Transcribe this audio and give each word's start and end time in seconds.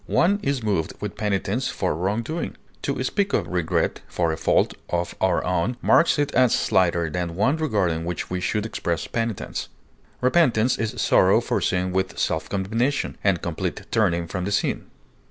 One 0.07 0.39
is 0.41 0.63
moved 0.63 0.93
with 0.99 1.15
penitence 1.15 1.67
for 1.69 1.93
wrong 1.95 2.23
doing. 2.23 2.55
To 2.81 3.03
speak 3.03 3.33
of 3.33 3.45
regret 3.45 4.01
for 4.07 4.31
a 4.31 4.35
fault 4.35 4.73
of 4.89 5.13
our 5.21 5.45
own 5.45 5.77
marks 5.79 6.17
it 6.17 6.33
as 6.33 6.55
slighter 6.55 7.07
than 7.11 7.35
one 7.35 7.57
regarding 7.57 8.03
which 8.03 8.27
we 8.27 8.41
should 8.41 8.65
express 8.65 9.05
penitence. 9.05 9.69
Repentance 10.19 10.79
is 10.79 10.99
sorrow 10.99 11.39
for 11.39 11.61
sin 11.61 11.91
with 11.91 12.17
self 12.17 12.49
condemnation, 12.49 13.15
and 13.23 13.43
complete 13.43 13.85
turning 13.91 14.25
from 14.27 14.45
the 14.45 14.51
sin. 14.51 14.89